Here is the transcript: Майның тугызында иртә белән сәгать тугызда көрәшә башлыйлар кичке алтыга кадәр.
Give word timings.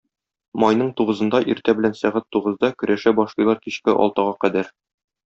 Майның 0.61 0.87
тугызында 1.01 1.41
иртә 1.53 1.75
белән 1.81 1.95
сәгать 1.99 2.27
тугызда 2.37 2.71
көрәшә 2.85 3.15
башлыйлар 3.21 3.63
кичке 3.67 3.97
алтыга 4.07 4.35
кадәр. 4.47 4.73